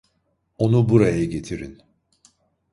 [0.57, 1.77] Onu buraya getirin!